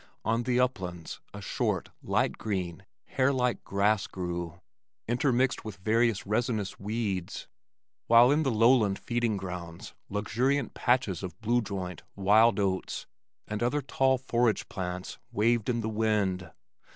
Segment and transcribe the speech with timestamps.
[0.25, 4.59] On the uplands a short, light green, hairlike grass grew,
[5.07, 7.47] intermixed with various resinous weeds,
[8.07, 13.05] while in the lowland feeding grounds luxuriant patches of blue joint, wild oats,
[13.47, 16.49] and other tall forage plants waved in the wind.